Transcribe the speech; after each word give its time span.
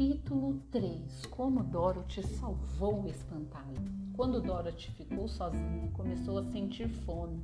Capítulo 0.00 0.58
3 0.72 1.26
Como 1.26 1.62
Dorothy 1.62 2.22
salvou 2.22 3.02
o 3.02 3.06
espantalho. 3.06 3.76
Quando 4.16 4.40
Dorothy 4.40 4.90
ficou 4.92 5.28
sozinha, 5.28 5.90
começou 5.92 6.38
a 6.38 6.44
sentir 6.44 6.88
fome. 7.04 7.42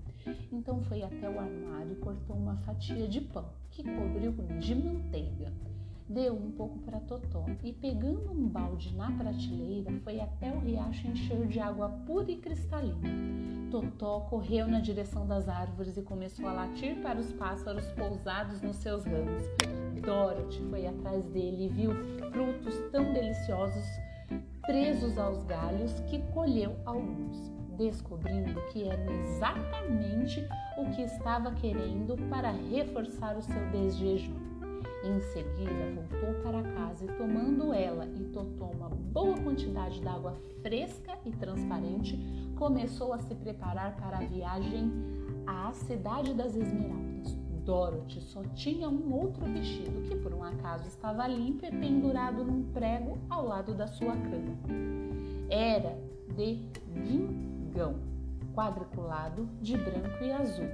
Então 0.50 0.82
foi 0.84 1.02
até 1.02 1.28
o 1.28 1.38
armário 1.38 1.92
e 1.92 1.96
cortou 1.96 2.34
uma 2.34 2.56
fatia 2.56 3.06
de 3.06 3.20
pão, 3.20 3.44
que 3.70 3.82
cobriu 3.82 4.32
de 4.58 4.74
manteiga. 4.74 5.52
Deu 6.08 6.34
um 6.34 6.52
pouco 6.52 6.78
para 6.78 7.00
Totó 7.00 7.44
e, 7.64 7.72
pegando 7.72 8.30
um 8.30 8.46
balde 8.48 8.94
na 8.94 9.10
prateleira, 9.10 9.90
foi 10.04 10.20
até 10.20 10.52
o 10.52 10.60
riacho 10.60 11.08
encher 11.08 11.48
de 11.48 11.58
água 11.58 11.88
pura 12.06 12.30
e 12.30 12.36
cristalina. 12.36 13.08
Totó 13.72 14.20
correu 14.20 14.68
na 14.68 14.78
direção 14.78 15.26
das 15.26 15.48
árvores 15.48 15.96
e 15.96 16.02
começou 16.02 16.46
a 16.46 16.52
latir 16.52 17.02
para 17.02 17.18
os 17.18 17.32
pássaros 17.32 17.86
pousados 17.92 18.62
nos 18.62 18.76
seus 18.76 19.04
ramos. 19.04 19.42
Dorothy 20.00 20.62
foi 20.70 20.86
atrás 20.86 21.24
dele 21.26 21.66
e 21.66 21.68
viu 21.68 21.90
frutos 22.30 22.78
tão 22.92 23.12
deliciosos 23.12 23.84
presos 24.62 25.18
aos 25.18 25.42
galhos 25.44 26.00
que 26.08 26.20
colheu 26.32 26.76
alguns, 26.84 27.52
descobrindo 27.76 28.60
que 28.72 28.88
eram 28.88 29.12
exatamente 29.22 30.46
o 30.76 30.90
que 30.90 31.02
estava 31.02 31.52
querendo 31.52 32.16
para 32.28 32.50
reforçar 32.50 33.36
o 33.36 33.42
seu 33.42 33.70
desejo. 33.70 34.32
Em 35.06 35.20
seguida, 35.20 35.70
voltou 35.94 36.42
para 36.42 36.62
casa 36.64 37.04
e, 37.04 37.08
tomando 37.16 37.72
ela 37.72 38.06
e 38.06 38.24
Totó 38.24 38.72
uma 38.74 38.88
boa 38.88 39.36
quantidade 39.38 40.00
de 40.00 40.08
água 40.08 40.34
fresca 40.62 41.16
e 41.24 41.30
transparente, 41.30 42.18
começou 42.56 43.12
a 43.12 43.20
se 43.20 43.32
preparar 43.36 43.94
para 43.96 44.18
a 44.18 44.22
viagem 44.22 44.90
à 45.46 45.72
Cidade 45.72 46.34
das 46.34 46.56
Esmeraldas. 46.56 47.36
Dorothy 47.64 48.20
só 48.20 48.42
tinha 48.54 48.88
um 48.88 49.14
outro 49.14 49.44
vestido 49.46 50.02
que 50.08 50.16
por 50.16 50.34
um 50.34 50.42
acaso 50.42 50.88
estava 50.88 51.28
limpo 51.28 51.64
e 51.64 51.70
pendurado 51.70 52.44
num 52.44 52.64
prego 52.72 53.16
ao 53.30 53.46
lado 53.46 53.74
da 53.74 53.86
sua 53.86 54.12
cama. 54.12 54.56
Era 55.48 55.96
de 56.34 56.68
guingão, 56.92 57.94
quadriculado 58.52 59.48
de 59.62 59.76
branco 59.76 60.24
e 60.24 60.32
azul. 60.32 60.68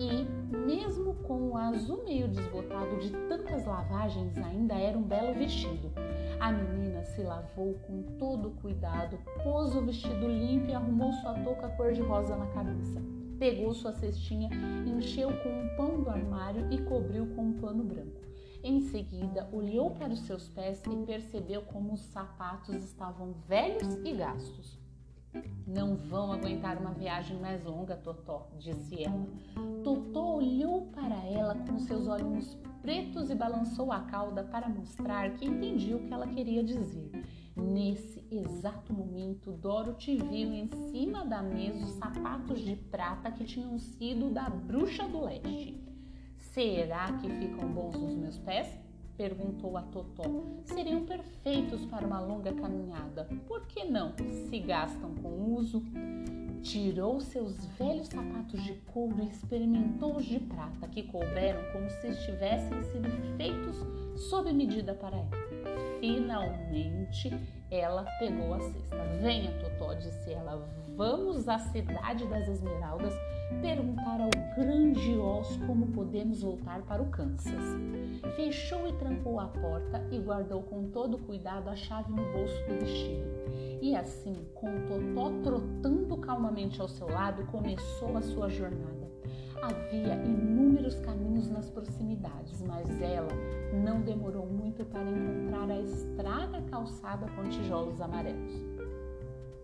E, 0.00 0.24
mesmo 0.56 1.14
com 1.24 1.50
o 1.50 1.56
azul 1.56 2.04
meio 2.04 2.28
desbotado 2.28 2.98
de 3.00 3.10
tantas 3.28 3.66
lavagens, 3.66 4.38
ainda 4.38 4.74
era 4.74 4.96
um 4.96 5.02
belo 5.02 5.34
vestido. 5.34 5.90
A 6.38 6.52
menina 6.52 7.02
se 7.02 7.22
lavou 7.22 7.74
com 7.86 8.02
todo 8.16 8.50
cuidado, 8.62 9.18
pôs 9.42 9.74
o 9.74 9.84
vestido 9.84 10.28
limpo 10.28 10.70
e 10.70 10.74
arrumou 10.74 11.12
sua 11.14 11.34
touca 11.34 11.68
cor-de-rosa 11.70 12.36
na 12.36 12.46
cabeça. 12.46 13.02
Pegou 13.38 13.74
sua 13.74 13.92
cestinha, 13.92 14.50
encheu 14.86 15.30
com 15.42 15.48
um 15.48 15.76
pão 15.76 16.02
do 16.02 16.10
armário 16.10 16.72
e 16.72 16.78
cobriu 16.82 17.26
com 17.34 17.42
um 17.42 17.52
pano 17.54 17.82
branco. 17.82 18.20
Em 18.62 18.80
seguida, 18.80 19.48
olhou 19.52 19.92
para 19.92 20.12
os 20.12 20.20
seus 20.26 20.48
pés 20.48 20.82
e 20.84 21.06
percebeu 21.06 21.62
como 21.62 21.94
os 21.94 22.00
sapatos 22.00 22.74
estavam 22.82 23.32
velhos 23.48 23.94
e 24.04 24.12
gastos. 24.12 24.78
Não 25.66 25.96
vão 25.96 26.32
aguentar 26.32 26.78
uma 26.78 26.92
viagem 26.92 27.38
mais 27.38 27.62
longa, 27.64 27.96
Totó, 27.96 28.48
disse 28.58 29.02
ela. 29.02 29.26
Totó 29.84 30.36
olhou 30.36 30.86
para 30.86 31.16
ela 31.26 31.54
com 31.54 31.78
seus 31.78 32.06
olhinhos 32.06 32.56
pretos 32.80 33.28
e 33.28 33.34
balançou 33.34 33.92
a 33.92 34.00
cauda 34.00 34.42
para 34.44 34.68
mostrar 34.68 35.34
que 35.34 35.44
entendia 35.44 35.96
o 35.96 36.06
que 36.06 36.12
ela 36.12 36.26
queria 36.26 36.64
dizer. 36.64 37.10
Nesse 37.54 38.24
exato 38.30 38.92
momento, 38.94 39.52
Dorothy 39.52 40.16
viu 40.16 40.52
em 40.54 40.68
cima 40.90 41.24
da 41.26 41.42
mesa 41.42 41.84
os 41.84 41.90
sapatos 41.92 42.60
de 42.60 42.76
prata 42.76 43.30
que 43.30 43.44
tinham 43.44 43.78
sido 43.78 44.30
da 44.30 44.48
bruxa 44.48 45.06
do 45.08 45.24
leste. 45.24 45.82
Será 46.36 47.12
que 47.18 47.28
ficam 47.28 47.68
bons 47.72 47.94
nos 47.94 48.16
meus 48.16 48.38
pés? 48.38 48.87
Perguntou 49.18 49.76
a 49.76 49.82
Totó. 49.82 50.22
Seriam 50.64 51.04
perfeitos 51.04 51.84
para 51.86 52.06
uma 52.06 52.20
longa 52.20 52.52
caminhada. 52.52 53.28
Por 53.48 53.66
que 53.66 53.84
não, 53.84 54.14
se 54.48 54.58
gastam 54.60 55.12
com 55.16 55.54
uso? 55.56 55.82
Tirou 56.62 57.20
seus 57.20 57.66
velhos 57.78 58.06
sapatos 58.06 58.62
de 58.62 58.74
couro 58.92 59.22
e 59.22 59.28
experimentou 59.28 60.16
os 60.16 60.24
de 60.24 60.38
prata, 60.38 60.86
que 60.88 61.02
couberam 61.02 61.60
como 61.72 61.90
se 61.90 62.08
estivessem 62.08 62.82
sido 62.84 63.10
feitos 63.36 63.84
sob 64.28 64.52
medida 64.52 64.94
para 64.94 65.16
ela. 65.16 65.30
Finalmente, 66.00 67.30
ela 67.70 68.04
pegou 68.18 68.54
a 68.54 68.60
cesta. 68.60 68.96
Venha, 69.20 69.52
Totó, 69.58 69.94
disse 69.94 70.32
ela. 70.32 70.68
Vamos 70.96 71.48
à 71.48 71.58
cidade 71.58 72.26
das 72.26 72.48
Esmeraldas 72.48 73.14
perguntar 73.60 74.20
ao 74.20 74.30
grande 74.56 75.16
Oz 75.16 75.56
como 75.66 75.86
podemos 75.88 76.42
voltar 76.42 76.82
para 76.82 77.02
o 77.02 77.10
Kansas. 77.10 77.78
Fechou 78.36 78.86
e 78.88 78.92
trancou 78.94 79.40
a 79.40 79.48
porta 79.48 80.06
e 80.10 80.18
guardou 80.18 80.62
com 80.62 80.90
todo 80.90 81.18
cuidado 81.18 81.68
a 81.68 81.76
chave 81.76 82.10
no 82.10 82.22
bolso 82.32 82.56
do 82.68 82.80
vestido. 82.80 83.26
E 83.80 83.94
assim, 83.94 84.34
com 84.54 84.68
Totó 84.86 85.30
trotando 85.42 86.16
calmamente 86.18 86.80
ao 86.80 86.88
seu 86.88 87.08
lado, 87.08 87.44
começou 87.46 88.16
a 88.16 88.22
sua 88.22 88.48
jornada. 88.48 89.08
Havia 89.62 90.14
inúmeros 90.24 91.00
caminhos 91.00 91.50
nas 91.50 91.68
proximidades, 91.68 92.62
mas 92.62 92.88
ela 93.02 93.28
não 93.84 94.00
demorou 94.00 94.46
muito 94.46 94.84
para 94.84 95.10
encontrar 95.10 95.70
a 95.70 95.80
estrada 95.80 96.62
calçada 96.70 97.26
com 97.32 97.42
tijolos 97.48 98.00
amarelos. 98.00 98.67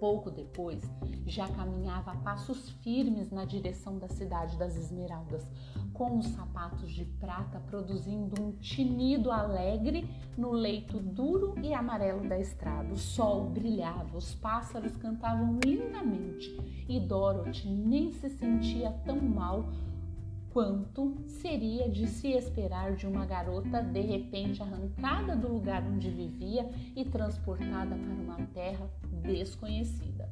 Pouco 0.00 0.30
depois, 0.30 0.82
já 1.26 1.48
caminhava 1.48 2.12
a 2.12 2.16
passos 2.16 2.70
firmes 2.82 3.30
na 3.30 3.44
direção 3.44 3.98
da 3.98 4.08
cidade 4.08 4.58
das 4.58 4.76
Esmeraldas, 4.76 5.46
com 5.92 6.18
os 6.18 6.26
sapatos 6.26 6.90
de 6.90 7.04
prata 7.04 7.60
produzindo 7.60 8.42
um 8.42 8.52
tinido 8.52 9.30
alegre 9.30 10.08
no 10.36 10.50
leito 10.50 10.98
duro 10.98 11.54
e 11.62 11.72
amarelo 11.72 12.28
da 12.28 12.38
estrada. 12.38 12.92
O 12.92 12.96
sol 12.96 13.50
brilhava, 13.50 14.16
os 14.16 14.34
pássaros 14.34 14.96
cantavam 14.96 15.58
lindamente 15.64 16.84
e 16.88 17.00
Dorothy 17.00 17.68
nem 17.68 18.12
se 18.12 18.28
sentia 18.28 18.90
tão 19.04 19.20
mal 19.20 19.64
quanto 20.54 21.16
seria 21.26 21.88
de 21.90 22.06
se 22.06 22.28
esperar 22.28 22.94
de 22.94 23.08
uma 23.08 23.26
garota 23.26 23.82
de 23.82 24.00
repente 24.00 24.62
arrancada 24.62 25.34
do 25.34 25.48
lugar 25.48 25.82
onde 25.82 26.08
vivia 26.08 26.70
e 26.94 27.04
transportada 27.04 27.96
para 27.96 28.14
uma 28.14 28.46
terra 28.54 28.88
desconhecida. 29.20 30.30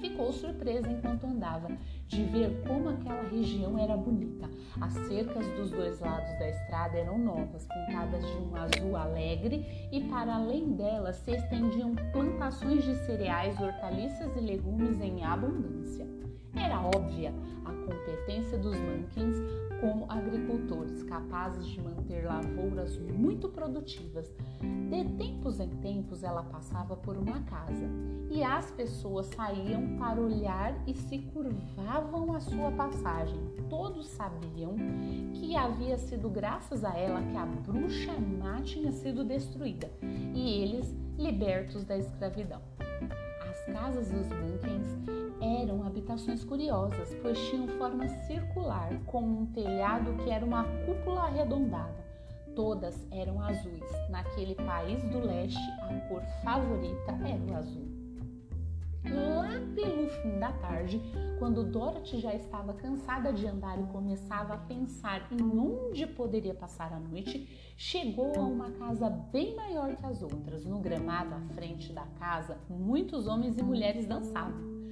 Ficou 0.00 0.32
surpresa 0.32 0.90
enquanto 0.90 1.26
andava 1.26 1.68
de 2.08 2.24
ver 2.24 2.62
como 2.66 2.88
aquela 2.88 3.28
região 3.28 3.78
era 3.78 3.94
bonita. 3.94 4.48
As 4.80 4.94
cercas 4.94 5.46
dos 5.48 5.70
dois 5.70 6.00
lados 6.00 6.38
da 6.38 6.48
estrada 6.48 6.96
eram 6.96 7.18
novas, 7.18 7.66
pintadas 7.66 8.24
de 8.24 8.38
um 8.38 8.56
azul 8.56 8.96
alegre, 8.96 9.66
e 9.92 10.00
para 10.04 10.36
além 10.36 10.72
delas 10.72 11.16
se 11.16 11.32
estendiam 11.32 11.94
plantações 12.10 12.82
de 12.84 12.94
cereais, 13.04 13.60
hortaliças 13.60 14.34
e 14.34 14.40
legumes 14.40 14.98
em 14.98 15.22
abundância. 15.22 16.23
Era 16.56 16.80
óbvia 16.80 17.34
a 17.64 17.72
competência 17.72 18.58
dos 18.58 18.76
Mankins 18.78 19.36
como 19.80 20.06
agricultores 20.08 21.02
capazes 21.02 21.66
de 21.66 21.80
manter 21.80 22.24
lavouras 22.24 22.98
muito 22.98 23.48
produtivas. 23.48 24.32
De 24.60 25.04
tempos 25.16 25.60
em 25.60 25.68
tempos 25.68 26.22
ela 26.22 26.42
passava 26.42 26.96
por 26.96 27.16
uma 27.16 27.40
casa 27.40 27.84
e 28.30 28.42
as 28.42 28.70
pessoas 28.70 29.26
saíam 29.26 29.96
para 29.98 30.20
olhar 30.20 30.74
e 30.86 30.94
se 30.94 31.18
curvavam 31.18 32.34
à 32.34 32.40
sua 32.40 32.70
passagem. 32.72 33.38
Todos 33.68 34.06
sabiam 34.08 34.74
que 35.34 35.54
havia 35.56 35.98
sido 35.98 36.30
graças 36.30 36.84
a 36.84 36.96
ela 36.96 37.22
que 37.22 37.36
a 37.36 37.44
bruxa 37.44 38.12
má 38.40 38.62
tinha 38.62 38.92
sido 38.92 39.24
destruída 39.24 39.90
e 40.02 40.62
eles 40.62 40.94
libertos 41.18 41.84
da 41.84 41.98
escravidão. 41.98 42.62
As 43.50 43.72
casas 43.72 44.10
dos 44.10 44.28
Mankins 44.28 45.13
eram 45.62 45.84
habitações 45.84 46.44
curiosas, 46.44 47.14
pois 47.22 47.38
tinham 47.48 47.68
forma 47.78 48.08
circular, 48.26 48.90
com 49.06 49.22
um 49.22 49.46
telhado 49.46 50.14
que 50.22 50.30
era 50.30 50.44
uma 50.44 50.64
cúpula 50.84 51.22
arredondada. 51.22 52.04
Todas 52.54 53.06
eram 53.10 53.40
azuis. 53.40 53.82
Naquele 54.10 54.54
país 54.54 55.02
do 55.04 55.26
leste, 55.26 55.58
a 55.82 56.08
cor 56.08 56.22
favorita 56.42 57.12
era 57.24 57.42
o 57.52 57.56
azul. 57.56 57.94
Lá 59.04 59.60
pelo 59.74 60.08
fim 60.08 60.38
da 60.38 60.50
tarde, 60.52 61.00
quando 61.38 61.64
Dorothy 61.64 62.20
já 62.20 62.34
estava 62.34 62.72
cansada 62.72 63.32
de 63.32 63.46
andar 63.46 63.78
e 63.78 63.86
começava 63.88 64.54
a 64.54 64.58
pensar 64.58 65.28
em 65.30 65.42
onde 65.42 66.06
poderia 66.06 66.54
passar 66.54 66.92
a 66.92 66.98
noite, 66.98 67.74
chegou 67.76 68.32
a 68.36 68.42
uma 68.42 68.70
casa 68.70 69.10
bem 69.10 69.54
maior 69.54 69.94
que 69.94 70.06
as 70.06 70.22
outras. 70.22 70.64
No 70.64 70.78
gramado 70.78 71.34
à 71.34 71.40
frente 71.54 71.92
da 71.92 72.06
casa, 72.18 72.56
muitos 72.68 73.26
homens 73.26 73.58
e 73.58 73.62
mulheres 73.62 74.06
dançavam 74.06 74.83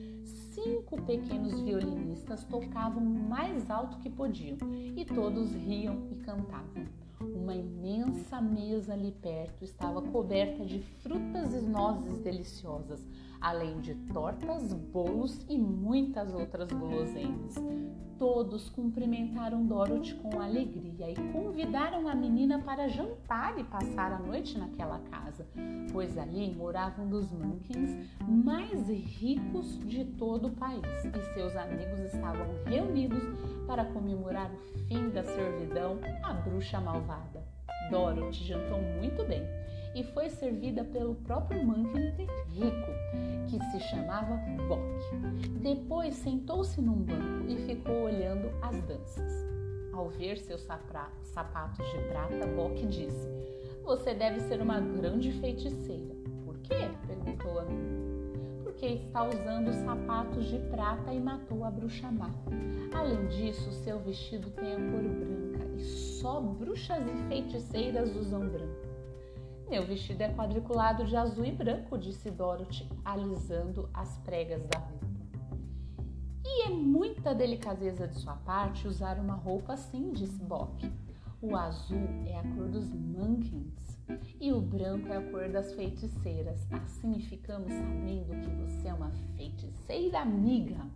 cinco 0.53 1.01
pequenos 1.03 1.59
violinistas 1.61 2.45
tocavam 2.45 3.03
mais 3.03 3.71
alto 3.71 3.99
que 3.99 4.11
podiam 4.11 4.59
e 4.95 5.05
todos 5.05 5.53
riam 5.55 6.09
e 6.11 6.17
cantavam. 6.17 7.02
Uma 7.35 7.55
imensa 7.55 8.41
mesa 8.41 8.93
ali 8.93 9.13
perto 9.13 9.65
estava 9.65 10.03
coberta 10.03 10.65
de 10.65 10.81
frutas 11.03 11.55
e 11.55 11.61
nozes 11.61 12.19
deliciosas. 12.19 13.01
além 13.43 13.81
de 13.81 13.95
tortas, 14.13 14.73
bolos 14.73 15.45
e 15.49 15.59
muitas 15.59 16.33
outras 16.33 16.71
guloseimas. 16.71 17.57
Todos 18.17 18.71
cumprimentaram 18.71 19.67
Dorothy 19.67 20.15
com 20.15 20.41
alegria 20.41 21.11
e 21.11 21.33
convidaram 21.33 22.07
a 22.07 22.15
menina 22.15 22.61
para 22.61 22.87
jantar 22.87 23.59
e 23.59 23.65
passar 23.65 24.13
a 24.13 24.19
noite 24.21 24.57
naquela 24.57 25.01
casa, 25.11 25.45
pois 25.93 26.17
ali 26.17 26.55
moravam 26.55 27.07
um 27.07 27.09
dos 27.09 27.33
Mankins 27.33 28.07
mais 28.21 28.89
ricos 28.89 29.77
de 29.81 30.05
todo 30.05 30.47
o 30.47 30.53
país 30.53 31.05
e 31.05 31.35
seus 31.35 31.57
amigos 31.57 31.99
estavam 31.99 32.47
reunidos 32.65 33.25
para 33.67 33.85
comemorar 33.87 34.53
o 34.53 34.79
fim 34.87 35.09
da 35.11 35.25
servidão 35.25 35.99
à 36.23 36.33
bruxa 36.33 36.81
malvada. 36.81 37.12
Dorothy 37.91 38.45
jantou 38.45 38.81
muito 38.81 39.25
bem 39.25 39.43
e 39.95 40.03
foi 40.03 40.29
servida 40.31 40.85
pelo 40.85 41.15
próprio 41.17 41.65
Monkey 41.65 42.27
rico, 42.49 42.91
que 43.49 43.63
se 43.71 43.81
chamava 43.91 44.37
Bock. 44.69 44.83
Depois 45.61 46.15
sentou-se 46.15 46.81
num 46.81 46.97
banco 46.97 47.49
e 47.49 47.57
ficou 47.67 48.05
olhando 48.05 48.51
as 48.63 48.81
danças. 48.83 49.33
Ao 49.93 50.09
ver 50.09 50.39
seus 50.39 50.63
sapatos 50.63 51.91
de 51.91 51.99
prata, 52.09 52.47
Bock 52.57 52.87
disse: 52.87 53.29
Você 53.85 54.15
deve 54.15 54.41
ser 54.41 54.63
uma 54.63 54.81
grande 54.81 55.33
feiticeira. 55.33 56.15
Por 56.47 56.57
quê? 56.61 56.89
perguntou 57.07 57.59
a 57.59 57.65
menina. 57.65 58.03
Porque 58.65 58.87
está 58.87 59.29
usando 59.29 59.73
sapatos 59.85 60.47
de 60.47 60.59
prata 60.71 61.13
e 61.13 61.21
matou 61.21 61.65
a 61.65 61.71
bruxa 61.71 62.11
má. 62.11 62.31
Além 62.95 63.27
disso, 63.29 63.71
seu 63.71 63.99
vestido 63.99 64.51
tem 64.51 64.73
a 64.73 64.77
cor 64.77 65.03
branca 65.03 65.65
e 65.77 65.85
só 66.23 66.41
bruxas 66.41 67.05
e 67.05 67.29
feiticeiras 67.29 68.15
usam 68.15 68.49
branco. 68.49 68.87
Meu 69.69 69.85
vestido 69.85 70.23
é 70.23 70.33
quadriculado 70.33 71.05
de 71.05 71.17
azul 71.17 71.45
e 71.45 71.51
branco, 71.51 71.99
disse 71.99 72.31
Dorothy, 72.31 72.89
alisando 73.05 73.91
as 73.93 74.17
pregas 74.19 74.65
da 74.67 74.79
roupa. 74.79 75.07
E 76.45 76.63
é 76.67 76.69
muita 76.71 77.35
delicadeza 77.35 78.07
de 78.07 78.15
sua 78.15 78.37
parte 78.37 78.87
usar 78.87 79.19
uma 79.19 79.35
roupa 79.35 79.73
assim, 79.73 80.13
disse 80.13 80.41
Bob. 80.45 80.93
O 81.41 81.57
azul 81.57 82.09
é 82.25 82.39
a 82.39 82.43
cor 82.55 82.69
dos 82.69 82.93
Mankins 82.95 83.99
e 84.41 84.53
o 84.53 84.61
branco 84.61 85.09
é 85.09 85.17
a 85.17 85.31
cor 85.31 85.49
das 85.49 85.73
feiticeiras. 85.75 86.61
Assim 86.71 87.19
ficamos 87.19 87.73
sabendo 87.73 88.41
que 88.41 88.51
você 88.63 88.89
é 88.89 88.95
uma 88.95 89.11
feiticeira 89.37 90.21
amiga. 90.21 90.87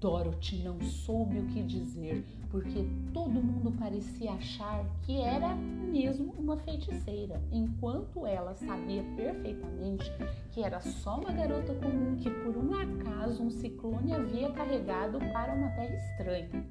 Dorothy 0.00 0.62
não 0.64 0.80
soube 0.80 1.38
o 1.38 1.46
que 1.46 1.62
dizer, 1.62 2.24
porque 2.50 2.84
todo 3.14 3.30
mundo 3.30 3.72
parecia 3.78 4.32
achar 4.32 4.84
que 5.02 5.20
era 5.20 5.54
mesmo 5.54 6.32
uma 6.38 6.56
feiticeira, 6.56 7.40
enquanto 7.52 8.26
ela 8.26 8.54
sabia 8.54 9.02
perfeitamente 9.16 10.10
que 10.50 10.62
era 10.62 10.80
só 10.80 11.20
uma 11.20 11.32
garota 11.32 11.74
comum 11.74 12.16
que 12.16 12.30
por 12.30 12.56
um 12.56 12.74
acaso 12.74 13.42
um 13.42 13.50
ciclone 13.50 14.12
havia 14.12 14.50
carregado 14.50 15.18
para 15.32 15.54
uma 15.54 15.70
terra 15.70 15.94
estranha. 15.94 16.66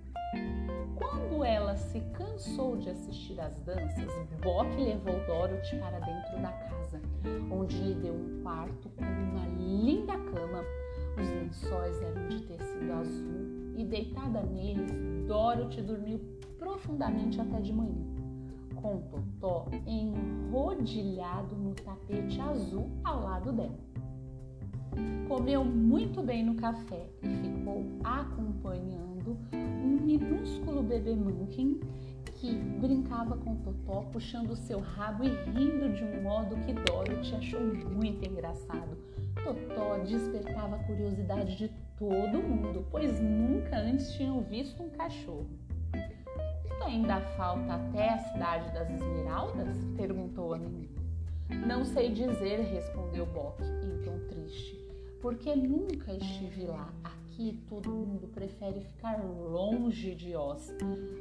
Quando 0.96 1.44
ela 1.44 1.76
se 1.76 2.00
cansou 2.14 2.78
de 2.78 2.90
assistir 2.90 3.40
às 3.40 3.60
danças, 3.62 4.08
Bock 4.42 4.70
levou 4.76 5.16
Dorothy 5.26 5.78
para 5.78 6.00
dentro 6.00 6.42
da 6.42 6.52
casa, 6.52 7.02
onde 7.50 7.76
lhe 7.78 7.96
deu 7.96 8.14
um 8.14 8.44
quarto 8.44 8.90
com 8.90 9.04
uma 9.04 9.48
linda 9.58 10.14
cama. 10.14 10.64
Os 11.18 11.28
lençóis 11.28 12.02
eram 12.02 12.21
azul 13.02 13.74
e 13.76 13.84
deitada 13.84 14.42
neles, 14.44 14.92
Dorothy 15.28 15.82
dormiu 15.82 16.20
profundamente 16.58 17.42
até 17.42 17.60
de 17.60 17.74
manhã, 17.74 18.06
com 18.76 19.02
Totó 19.02 19.66
enrodilhado 19.86 21.56
no 21.56 21.74
tapete 21.74 22.40
azul 22.40 22.90
ao 23.04 23.24
lado 23.24 23.52
dela. 23.52 23.80
Comeu 25.28 25.64
muito 25.64 26.22
bem 26.22 26.44
no 26.44 26.56
café 26.56 27.10
e 27.24 27.30
ficou 27.38 27.86
acompanhando 28.04 29.38
um 29.54 30.06
minúsculo 30.06 30.84
bebê 30.84 31.16
monkey 31.16 31.80
que 32.36 32.56
brincava 32.56 33.38
com 33.38 33.56
Totó, 33.58 34.02
puxando 34.12 34.56
seu 34.56 34.80
rabo 34.80 35.24
e 35.24 35.30
rindo 35.52 35.94
de 35.94 36.04
um 36.04 36.24
modo 36.24 36.56
que 36.66 36.74
Dorothy 36.74 37.36
achou 37.36 37.62
muito 37.94 38.28
engraçado. 38.28 38.98
Totó 39.44 40.00
despertava 40.04 40.76
a 40.76 40.84
curiosidade 40.84 41.56
de 41.56 41.72
todo 42.02 42.42
mundo, 42.42 42.84
pois 42.90 43.20
nunca 43.20 43.78
antes 43.78 44.12
tinham 44.14 44.42
visto 44.42 44.82
um 44.82 44.90
cachorro. 44.90 45.48
Ainda 46.84 47.22
falta 47.38 47.76
até 47.76 48.10
a 48.10 48.18
cidade 48.18 48.74
das 48.74 48.90
Esmeraldas? 48.90 49.78
perguntou 49.96 50.56
a 50.56 50.58
menina. 50.58 50.90
Não 51.68 51.86
sei 51.86 52.12
dizer, 52.12 52.62
respondeu 52.62 53.28
Bock, 53.28 53.62
tom 54.04 54.18
triste, 54.30 54.76
porque 55.22 55.56
nunca 55.56 56.12
estive 56.16 56.66
lá. 56.66 56.92
Aqui 57.04 57.62
todo 57.70 57.92
mundo 57.92 58.28
prefere 58.30 58.82
ficar 58.82 59.24
longe 59.24 60.16
de 60.16 60.36
Oz, 60.36 60.76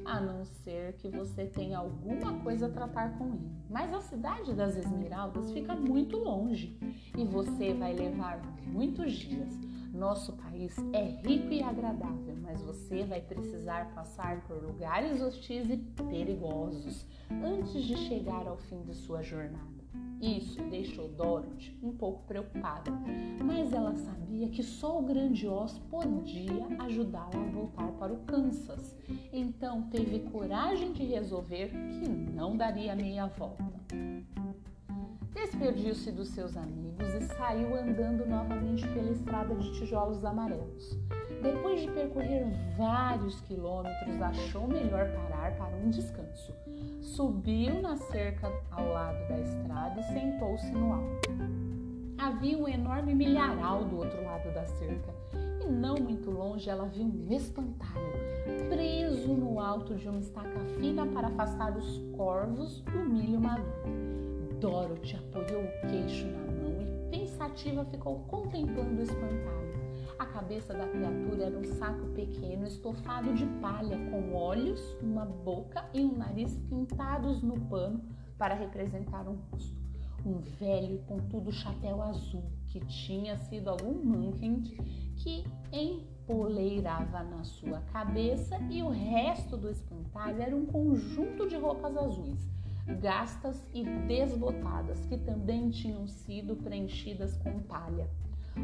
a 0.06 0.19
não 0.19 0.47
ser 0.47 0.94
que 0.94 1.11
você 1.11 1.44
tenha 1.44 1.76
alguma 1.76 2.41
coisa 2.41 2.69
a 2.69 2.71
tratar 2.71 3.19
com 3.19 3.35
ele. 3.35 3.50
Mas 3.69 3.93
a 3.93 4.00
cidade 4.00 4.55
das 4.55 4.79
Esmeraldas 4.79 5.53
fica 5.53 5.75
muito 5.75 6.17
longe 6.17 6.75
e 7.15 7.23
você 7.23 7.75
vai 7.75 7.93
levar 7.93 8.41
muitos 8.67 9.12
dias. 9.12 9.70
Nosso 9.93 10.33
país 10.35 10.77
é 10.93 11.05
rico 11.27 11.53
e 11.53 11.63
agradável, 11.63 12.37
mas 12.43 12.63
você 12.63 13.05
vai 13.05 13.21
precisar 13.21 13.93
passar 13.95 14.41
por 14.47 14.63
lugares 14.63 15.21
hostis 15.21 15.69
e 15.69 15.77
perigosos 16.09 17.07
antes 17.31 17.83
de 17.83 17.97
chegar 17.97 18.47
ao 18.47 18.57
fim 18.57 18.83
de 18.83 18.95
sua 18.95 19.23
jornada. 19.23 19.81
Isso 20.21 20.63
deixou 20.65 21.09
Dorothy 21.09 21.77
um 21.83 21.93
pouco 21.93 22.23
preocupada, 22.25 22.93
mas 23.43 23.73
ela 23.73 23.95
sabia 23.97 24.49
que 24.49 24.63
só 24.63 24.99
o 24.99 25.03
grande 25.03 25.49
Oz 25.49 25.79
podia 25.91 26.67
ajudá-la 26.79 27.43
a 27.43 27.51
voltar 27.51 27.91
para 27.93 28.13
o 28.13 28.19
Kansas. 28.25 28.95
Então 29.33 29.89
teve 29.91 30.21
coragem 30.31 30.93
de 30.93 31.05
resolver 31.05 31.71
que 31.71 32.09
não 32.09 32.57
daria 32.57 32.95
meia 32.95 33.27
volta. 33.27 33.65
Despediu-se 35.35 36.11
dos 36.11 36.29
seus 36.29 36.56
amigos 36.56 37.15
e 37.15 37.21
saiu 37.37 37.77
andando 37.77 38.27
novamente 38.27 38.87
pela 38.88 39.11
estrada 39.11 39.55
de 39.55 39.73
tijolos 39.79 40.25
amarelos. 40.25 40.99
Depois 41.41 41.81
de 41.81 41.91
percorrer 41.93 42.47
vários 42.77 43.41
quilômetros, 43.43 44.21
achou 44.21 44.67
melhor 44.67 45.09
parar 45.12 45.56
para 45.56 45.77
um 45.77 45.88
descanso. 45.88 46.53
Subiu 47.00 47.81
na 47.81 47.97
cerca 47.97 48.53
ao 48.71 48.88
lado 48.88 49.29
da 49.29 49.38
estrada 49.38 50.00
e 50.00 50.05
sentou-se 50.05 50.71
no 50.73 50.93
alto. 50.93 51.31
Havia 52.19 52.59
um 52.59 52.69
enorme 52.69 53.15
milharal 53.15 53.85
do 53.85 53.99
outro 53.99 54.23
lado 54.25 54.53
da 54.53 54.67
cerca 54.67 55.15
e 55.61 55.71
não 55.71 55.94
muito 55.94 56.31
longe 56.31 56.69
ela 56.69 56.87
viu 56.87 57.05
um 57.05 57.33
espantalho 57.33 58.31
preso 58.69 59.33
no 59.33 59.61
alto 59.61 59.94
de 59.94 60.09
uma 60.09 60.19
estaca 60.19 60.61
fina 60.79 61.06
para 61.06 61.28
afastar 61.28 61.76
os 61.76 61.99
corvos 62.16 62.81
do 62.83 62.99
milho 62.99 63.40
maduro. 63.40 64.10
Dorothy 64.61 65.17
apoiou 65.17 65.64
o 65.64 65.88
queixo 65.88 66.26
na 66.26 66.52
mão 66.52 66.83
e 66.83 67.11
pensativa 67.11 67.83
ficou 67.87 68.21
contemplando 68.29 69.00
o 69.00 69.02
espantalho. 69.02 69.71
A 70.19 70.26
cabeça 70.26 70.75
da 70.75 70.87
criatura 70.87 71.45
era 71.45 71.59
um 71.59 71.64
saco 71.64 72.07
pequeno 72.09 72.67
estofado 72.67 73.33
de 73.33 73.47
palha, 73.62 73.97
com 74.11 74.35
olhos, 74.35 74.79
uma 75.00 75.25
boca 75.25 75.88
e 75.95 76.02
um 76.02 76.14
nariz 76.14 76.59
pintados 76.69 77.43
no 77.43 77.59
pano 77.59 78.05
para 78.37 78.55
representar 78.55 79.26
um 79.26 79.38
rosto. 79.50 79.81
Um 80.26 80.38
velho 80.40 80.97
e 80.97 80.99
pontudo 80.99 81.50
chapéu 81.50 82.02
azul 82.02 82.45
que 82.67 82.81
tinha 82.81 83.38
sido 83.38 83.71
algum 83.71 83.95
monkey 83.95 84.76
que 85.17 85.43
empoleirava 85.73 87.23
na 87.23 87.43
sua 87.45 87.81
cabeça 87.93 88.59
e 88.69 88.83
o 88.83 88.90
resto 88.90 89.57
do 89.57 89.71
espantalho 89.71 90.43
era 90.43 90.55
um 90.55 90.67
conjunto 90.67 91.49
de 91.49 91.57
roupas 91.57 91.97
azuis 91.97 92.60
gastas 93.01 93.65
e 93.73 93.85
desbotadas, 93.85 95.05
que 95.07 95.19
também 95.19 95.71
tinham 95.71 96.07
sido 96.07 96.57
preenchidas 96.57 97.37
com 97.39 97.61
palha. 97.61 98.09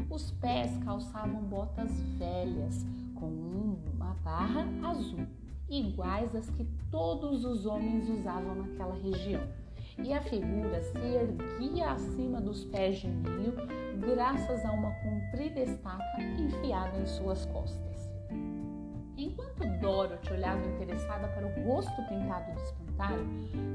Os 0.09 0.31
pés 0.31 0.77
calçavam 0.83 1.41
botas 1.43 1.91
velhas 2.17 2.85
com 3.15 3.27
uma 3.27 4.15
barra 4.23 4.67
azul, 4.83 5.25
iguais 5.69 6.35
às 6.35 6.49
que 6.49 6.65
todos 6.91 7.45
os 7.45 7.65
homens 7.65 8.09
usavam 8.09 8.55
naquela 8.55 8.95
região. 8.95 9.47
E 9.97 10.13
a 10.13 10.21
figura 10.21 10.81
se 10.81 10.97
erguia 10.97 11.91
acima 11.91 12.39
dos 12.39 12.65
pés 12.65 12.99
de 12.99 13.07
milho, 13.07 13.55
graças 13.99 14.63
a 14.63 14.71
uma 14.71 14.91
comprida 14.91 15.61
estaca 15.61 16.21
enfiada 16.21 16.99
em 16.99 17.05
suas 17.07 17.45
costas. 17.45 17.87
Enquanto 19.17 19.65
Dorothy 19.81 20.31
olhava 20.31 20.63
interessada 20.67 21.27
para 21.29 21.47
o 21.47 21.63
rosto 21.65 22.03
pintado 22.03 22.53
do 22.53 22.61
espantalho, 22.61 23.25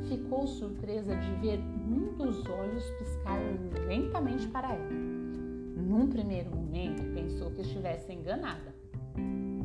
ficou 0.09 0.47
surpresa 0.47 1.17
de 1.17 1.33
ver 1.41 1.59
um 1.59 2.15
dos 2.17 2.47
olhos 2.49 2.89
piscar 2.93 3.41
lentamente 3.89 4.47
para 4.47 4.73
ela. 4.73 4.89
Num 4.89 6.09
primeiro 6.09 6.55
momento, 6.55 7.03
pensou 7.13 7.51
que 7.51 7.63
estivesse 7.63 8.13
enganada, 8.13 8.73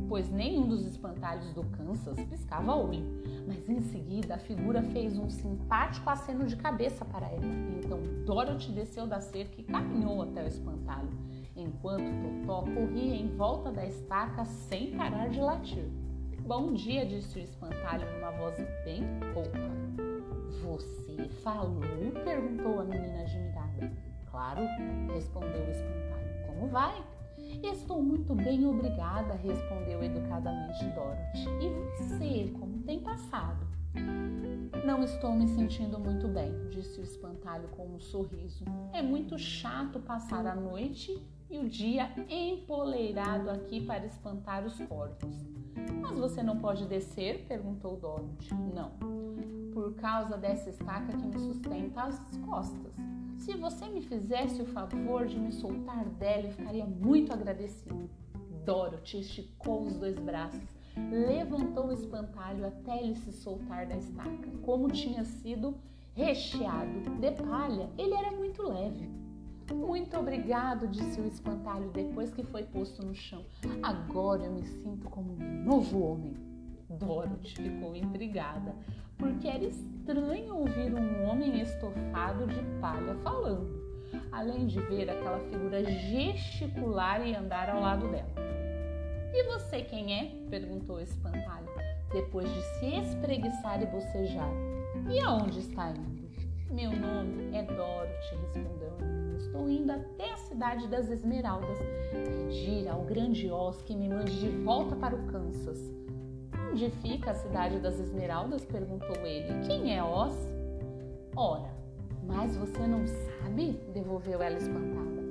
pois 0.08 0.28
nenhum 0.28 0.66
dos 0.66 0.84
espantalhos 0.84 1.52
do 1.52 1.62
Kansas 1.62 2.18
piscava 2.24 2.74
olho, 2.74 3.06
mas 3.46 3.68
em 3.68 3.80
seguida 3.80 4.34
a 4.34 4.38
figura 4.38 4.82
fez 4.82 5.16
um 5.16 5.30
simpático 5.30 6.10
aceno 6.10 6.44
de 6.44 6.56
cabeça 6.56 7.04
para 7.04 7.28
ela. 7.28 7.46
Então 7.84 8.00
Dorothy 8.26 8.72
desceu 8.72 9.06
da 9.06 9.20
cerca 9.20 9.60
e 9.60 9.62
caminhou 9.62 10.22
até 10.22 10.42
o 10.42 10.48
espantalho 10.48 11.08
enquanto 11.58 12.04
Totó 12.22 12.62
corria 12.62 13.16
em 13.16 13.28
volta 13.36 13.72
da 13.72 13.84
estaca 13.84 14.44
sem 14.44 14.96
parar 14.96 15.28
de 15.28 15.40
latir. 15.40 15.88
Bom 16.46 16.72
dia, 16.72 17.04
disse 17.04 17.38
o 17.38 17.42
espantalho 17.42 18.10
numa 18.14 18.30
voz 18.30 18.56
bem 18.84 19.02
pouca. 19.34 19.68
Você 20.62 21.28
falou? 21.42 21.82
perguntou 22.24 22.80
a 22.80 22.84
menina 22.84 23.22
admirada. 23.22 23.92
Claro, 24.30 24.62
respondeu 25.12 25.64
o 25.66 25.70
espantalho. 25.70 26.46
Como 26.46 26.68
vai? 26.68 27.04
Estou 27.62 28.02
muito 28.02 28.34
bem, 28.34 28.64
obrigada, 28.66 29.34
respondeu 29.34 30.02
educadamente 30.02 30.84
Dorothy. 30.86 31.48
E 31.60 31.68
você, 31.68 32.52
como 32.58 32.82
tem 32.82 33.00
passado? 33.00 33.66
Não 34.84 35.02
estou 35.02 35.32
me 35.32 35.48
sentindo 35.48 35.98
muito 35.98 36.28
bem, 36.28 36.52
disse 36.70 37.00
o 37.00 37.02
espantalho 37.02 37.68
com 37.68 37.86
um 37.86 38.00
sorriso. 38.00 38.64
É 38.92 39.02
muito 39.02 39.38
chato 39.38 39.98
passar 40.00 40.46
a 40.46 40.54
noite 40.54 41.20
e 41.50 41.58
o 41.58 41.68
dia 41.68 42.12
empoleirado 42.28 43.50
aqui 43.50 43.80
para 43.80 44.04
espantar 44.04 44.66
os 44.66 44.78
corvos. 44.80 45.34
Mas 46.00 46.18
você 46.18 46.42
não 46.42 46.58
pode 46.58 46.84
descer? 46.86 47.44
perguntou 47.48 47.96
Dorothy. 47.96 48.54
Não, 48.74 48.90
por 49.72 49.94
causa 49.94 50.36
dessa 50.36 50.70
estaca 50.70 51.16
que 51.16 51.26
me 51.26 51.38
sustenta 51.38 52.02
as 52.02 52.18
costas. 52.38 52.92
Se 53.38 53.54
você 53.54 53.86
me 53.86 54.02
fizesse 54.02 54.60
o 54.60 54.66
favor 54.66 55.26
de 55.26 55.38
me 55.38 55.52
soltar 55.52 56.04
dela, 56.04 56.44
eu 56.44 56.52
ficaria 56.52 56.84
muito 56.84 57.32
agradecido. 57.32 58.10
Dorothy 58.64 59.20
esticou 59.20 59.86
os 59.86 59.96
dois 59.96 60.18
braços, 60.18 60.68
levantou 61.10 61.86
o 61.86 61.92
espantalho 61.92 62.66
até 62.66 63.02
ele 63.02 63.14
se 63.14 63.32
soltar 63.32 63.86
da 63.86 63.96
estaca. 63.96 64.50
Como 64.62 64.90
tinha 64.90 65.24
sido 65.24 65.74
recheado 66.12 67.00
de 67.20 67.30
palha, 67.30 67.88
ele 67.96 68.12
era 68.12 68.32
muito 68.32 68.62
leve. 68.62 69.08
Muito 69.74 70.16
obrigado, 70.16 70.88
disse 70.88 71.20
o 71.20 71.26
espantalho 71.26 71.90
depois 71.90 72.32
que 72.32 72.42
foi 72.42 72.62
posto 72.62 73.04
no 73.04 73.14
chão. 73.14 73.44
Agora 73.82 74.44
eu 74.44 74.52
me 74.52 74.64
sinto 74.64 75.08
como 75.10 75.32
um 75.32 75.64
novo 75.64 76.02
homem. 76.02 76.34
Dorothy 76.88 77.54
ficou 77.54 77.94
intrigada, 77.94 78.74
porque 79.18 79.46
era 79.46 79.64
estranho 79.64 80.56
ouvir 80.56 80.94
um 80.94 81.28
homem 81.28 81.60
estofado 81.60 82.46
de 82.46 82.62
palha 82.80 83.14
falando, 83.22 83.78
além 84.32 84.66
de 84.66 84.80
ver 84.80 85.10
aquela 85.10 85.38
figura 85.50 85.84
gesticular 85.84 87.26
e 87.26 87.34
andar 87.34 87.68
ao 87.68 87.80
lado 87.80 88.08
dela. 88.08 88.32
E 89.34 89.44
você 89.44 89.82
quem 89.82 90.18
é? 90.18 90.24
perguntou 90.48 90.96
o 90.96 91.00
espantalho, 91.00 91.68
depois 92.10 92.48
de 92.48 92.62
se 92.78 92.86
espreguiçar 92.96 93.82
e 93.82 93.86
bocejar. 93.86 94.50
E 95.10 95.20
aonde 95.20 95.60
está 95.60 95.90
indo? 95.90 96.17
Meu 96.70 96.90
nome 96.92 97.56
é 97.56 97.62
Dorothy, 97.62 98.36
respondeu 98.42 98.92
a 98.98 99.02
menina. 99.02 99.38
Estou 99.38 99.70
indo 99.70 99.90
até 99.90 100.34
a 100.34 100.36
cidade 100.36 100.86
das 100.86 101.08
Esmeraldas 101.08 101.78
pedir 102.10 102.86
ao 102.86 103.04
grande 103.04 103.50
Oz 103.50 103.80
que 103.80 103.96
me 103.96 104.06
mande 104.06 104.38
de 104.38 104.48
volta 104.64 104.94
para 104.94 105.16
o 105.16 105.26
Kansas. 105.28 105.80
Onde 106.70 106.90
fica 106.90 107.30
a 107.30 107.34
cidade 107.34 107.78
das 107.78 107.98
Esmeraldas? 107.98 108.66
perguntou 108.66 109.16
ele. 109.24 109.66
Quem 109.66 109.96
é 109.96 110.04
Oz? 110.04 110.36
Ora, 111.34 111.74
mas 112.22 112.54
você 112.54 112.86
não 112.86 113.06
sabe? 113.06 113.80
devolveu 113.94 114.42
ela 114.42 114.58
espantada. 114.58 115.22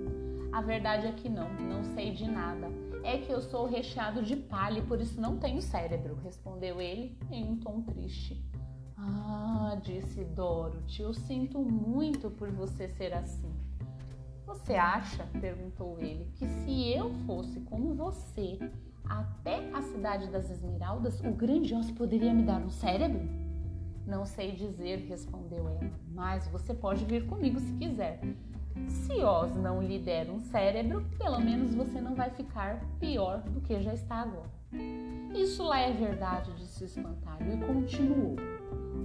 A 0.51 0.61
verdade 0.61 1.05
é 1.05 1.11
que 1.11 1.29
não, 1.29 1.53
não 1.53 1.83
sei 1.83 2.13
de 2.13 2.27
nada. 2.27 2.67
É 3.03 3.19
que 3.19 3.31
eu 3.31 3.41
sou 3.41 3.67
recheado 3.67 4.23
de 4.23 4.35
palha 4.35 4.79
e 4.79 4.81
por 4.81 4.99
isso 4.99 5.21
não 5.21 5.37
tenho 5.37 5.61
cérebro, 5.61 6.17
respondeu 6.23 6.81
ele 6.81 7.15
em 7.31 7.43
um 7.43 7.57
tom 7.57 7.83
triste. 7.83 8.43
Ah, 9.09 9.77
disse 9.81 10.23
Dorothy, 10.25 11.01
eu 11.01 11.13
sinto 11.13 11.59
muito 11.59 12.29
por 12.29 12.51
você 12.51 12.89
ser 12.89 13.13
assim. 13.13 13.49
Você 14.45 14.75
acha, 14.75 15.25
perguntou 15.39 15.97
ele, 15.99 16.29
que 16.35 16.45
se 16.45 16.91
eu 16.91 17.13
fosse 17.25 17.59
como 17.61 17.93
você, 17.93 18.59
até 19.07 19.69
a 19.73 19.81
cidade 19.81 20.27
das 20.29 20.49
Esmeraldas, 20.49 21.21
o 21.21 21.31
grande 21.31 21.73
osso 21.73 21.93
poderia 21.93 22.33
me 22.33 22.43
dar 22.43 22.61
um 22.61 22.69
cérebro? 22.69 23.21
Não 24.05 24.25
sei 24.25 24.53
dizer, 24.53 25.05
respondeu 25.07 25.67
ela, 25.67 25.91
mas 26.13 26.47
você 26.47 26.73
pode 26.73 27.05
vir 27.05 27.25
comigo 27.27 27.59
se 27.59 27.73
quiser. 27.73 28.21
Se 28.87 29.13
Oz 29.23 29.55
não 29.55 29.81
lhe 29.81 29.99
der 29.99 30.29
um 30.29 30.39
cérebro, 30.39 31.03
pelo 31.17 31.39
menos 31.39 31.73
você 31.73 31.99
não 31.99 32.13
vai 32.13 32.29
ficar 32.29 32.79
pior 32.99 33.41
do 33.41 33.61
que 33.61 33.81
já 33.81 33.93
está 33.93 34.17
agora. 34.21 34.49
Isso 35.33 35.63
lá 35.63 35.79
é 35.79 35.91
verdade, 35.91 36.53
disse 36.55 36.83
o 36.83 36.85
espantalho 36.85 37.53
e 37.53 37.65
continuou. 37.65 38.35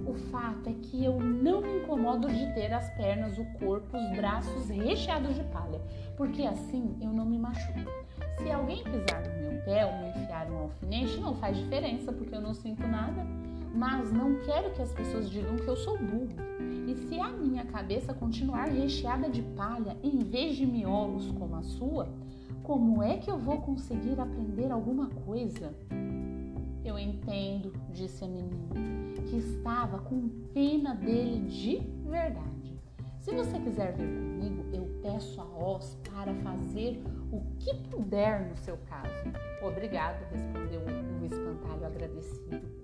O 0.05 0.13
fato 0.13 0.69
é 0.69 0.73
que 0.73 1.03
eu 1.03 1.19
não 1.19 1.61
me 1.61 1.77
incomodo 1.77 2.27
de 2.27 2.53
ter 2.53 2.73
as 2.73 2.89
pernas, 2.95 3.37
o 3.37 3.45
corpo, 3.57 3.97
os 3.97 4.17
braços 4.17 4.69
recheados 4.69 5.35
de 5.35 5.43
palha, 5.45 5.81
porque 6.17 6.43
assim 6.43 6.97
eu 7.01 7.09
não 7.09 7.25
me 7.25 7.39
machuco. 7.39 7.79
Se 8.37 8.51
alguém 8.51 8.83
pisar 8.83 9.23
no 9.23 9.41
meu 9.41 9.61
pé 9.63 9.85
ou 9.85 9.93
me 9.93 10.09
enfiar 10.09 10.51
um 10.51 10.57
alfinete, 10.63 11.17
não 11.19 11.35
faz 11.35 11.55
diferença, 11.55 12.11
porque 12.11 12.35
eu 12.35 12.41
não 12.41 12.53
sinto 12.53 12.85
nada. 12.85 13.25
Mas 13.73 14.11
não 14.11 14.35
quero 14.41 14.71
que 14.73 14.81
as 14.81 14.93
pessoas 14.93 15.29
digam 15.29 15.55
que 15.55 15.67
eu 15.67 15.75
sou 15.75 15.97
burro. 15.97 16.35
E 16.87 16.95
se 16.95 17.19
a 17.19 17.29
minha 17.29 17.65
cabeça 17.65 18.13
continuar 18.13 18.65
recheada 18.65 19.29
de 19.29 19.41
palha 19.41 19.97
em 20.03 20.19
vez 20.19 20.55
de 20.55 20.65
miolos 20.65 21.31
como 21.31 21.55
a 21.55 21.63
sua, 21.63 22.09
como 22.61 23.01
é 23.01 23.17
que 23.17 23.31
eu 23.31 23.37
vou 23.37 23.61
conseguir 23.61 24.19
aprender 24.19 24.71
alguma 24.71 25.07
coisa? 25.25 25.73
Eu 26.85 26.99
entendo, 26.99 27.73
disse 27.91 28.25
a 28.25 28.27
menina, 28.27 29.21
que 29.29 29.37
estava 29.37 29.99
com 29.99 30.27
pena 30.53 30.93
dele 30.93 31.47
de 31.47 31.79
verdade. 32.09 32.77
Se 33.21 33.33
você 33.33 33.57
quiser 33.57 33.93
vir 33.93 34.05
comigo, 34.05 34.65
eu 34.73 34.99
peço 35.01 35.39
a 35.39 35.45
Oz 35.45 35.97
para 36.11 36.33
fazer 36.35 37.01
o 37.31 37.39
que 37.57 37.73
puder 37.89 38.49
no 38.49 38.57
seu 38.57 38.77
caso. 38.89 39.31
Obrigado, 39.61 40.29
respondeu 40.29 40.81
o 41.21 41.25
espantalho 41.25 41.85
agradecido. 41.85 42.83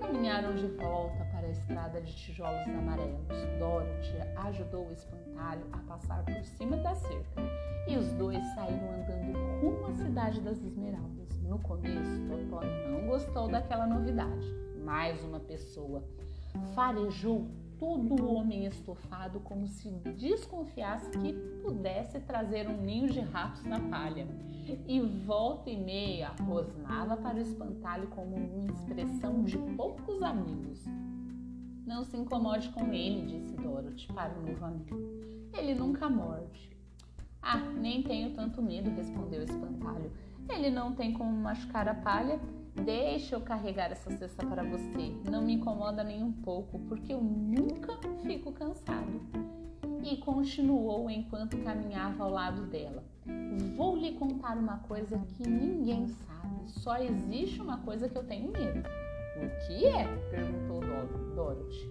Caminharam 0.00 0.56
de 0.56 0.66
volta 0.66 1.24
para 1.26 1.46
a 1.46 1.50
estrada 1.50 2.00
de 2.00 2.12
tijolos 2.12 2.68
amarelos. 2.68 3.20
Dorothy 3.60 4.18
ajudou 4.48 4.88
o 4.88 4.92
espantalho 4.92 5.64
a 5.72 5.78
passar 5.78 6.24
por 6.24 6.44
cima 6.44 6.76
da 6.78 6.96
cerca 6.96 7.42
e 7.86 7.96
os 7.96 8.12
dois 8.14 8.44
saíram 8.54 8.90
andando 8.94 9.60
rumo 9.60 9.86
à 9.86 9.94
cidade 9.94 10.40
das 10.40 10.60
Esmeraldas. 10.60 11.37
No 11.48 11.58
começo, 11.60 12.20
Totó 12.28 12.60
não 12.90 13.06
gostou 13.06 13.48
daquela 13.48 13.86
novidade. 13.86 14.46
Mais 14.84 15.24
uma 15.24 15.40
pessoa. 15.40 16.04
Farejou 16.74 17.48
todo 17.78 18.22
o 18.22 18.34
homem 18.34 18.66
estofado 18.66 19.40
como 19.40 19.66
se 19.66 19.88
desconfiasse 20.18 21.10
que 21.10 21.32
pudesse 21.62 22.20
trazer 22.20 22.68
um 22.68 22.76
ninho 22.82 23.08
de 23.08 23.20
ratos 23.20 23.64
na 23.64 23.80
palha. 23.80 24.28
E 24.86 25.00
volta 25.00 25.70
e 25.70 25.76
meia 25.78 26.32
rosnava 26.42 27.16
para 27.16 27.38
o 27.38 27.40
espantalho 27.40 28.08
como 28.08 28.36
uma 28.36 28.70
expressão 28.70 29.42
de 29.42 29.56
poucos 29.74 30.22
amigos. 30.22 30.84
Não 31.86 32.04
se 32.04 32.14
incomode 32.18 32.68
com 32.72 32.92
ele, 32.92 33.24
disse 33.24 33.56
Dorothy 33.56 34.06
para 34.08 34.38
o 34.38 34.42
novo 34.42 34.64
amigo. 34.66 34.98
Ele 35.56 35.74
nunca 35.74 36.10
morde. 36.10 36.76
Ah, 37.40 37.56
nem 37.56 38.02
tenho 38.02 38.34
tanto 38.34 38.60
medo, 38.60 38.90
respondeu 38.90 39.40
o 39.40 39.44
espantalho. 39.44 40.12
Ele 40.50 40.70
não 40.70 40.94
tem 40.94 41.12
como 41.12 41.30
machucar 41.30 41.88
a 41.88 41.94
palha 41.94 42.40
Deixa 42.84 43.34
eu 43.34 43.40
carregar 43.40 43.90
essa 43.90 44.10
cesta 44.16 44.46
para 44.46 44.62
você. 44.62 45.12
Não 45.28 45.42
me 45.42 45.54
incomoda 45.54 46.04
nem 46.04 46.22
um 46.22 46.32
pouco, 46.32 46.78
porque 46.80 47.12
eu 47.12 47.20
nunca 47.20 47.98
fico 48.22 48.52
cansado. 48.52 49.20
E 50.02 50.16
continuou 50.18 51.10
enquanto 51.10 51.58
caminhava 51.58 52.24
ao 52.24 52.30
lado 52.30 52.66
dela. 52.66 53.02
Vou 53.76 53.96
lhe 53.96 54.12
contar 54.12 54.56
uma 54.56 54.78
coisa 54.78 55.18
que 55.18 55.48
ninguém 55.48 56.06
sabe. 56.06 56.68
Só 56.68 56.96
existe 56.98 57.60
uma 57.60 57.78
coisa 57.78 58.08
que 58.08 58.16
eu 58.16 58.24
tenho 58.24 58.52
medo. 58.52 58.88
O 59.36 59.66
que 59.66 59.86
é? 59.86 60.06
perguntou 60.30 60.80
Dorothy. 61.34 61.90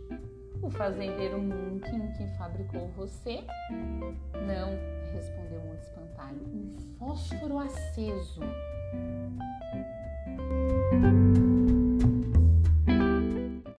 O 0.61 0.69
fazendeiro 0.69 1.41
Munkin 1.41 2.11
que 2.13 2.27
fabricou 2.37 2.87
você? 2.95 3.43
Não, 4.33 4.96
respondeu 5.13 5.61
o 5.61 5.75
espantalho. 5.75 6.41
Um 6.53 6.75
fósforo 6.97 7.59
aceso. 7.59 8.41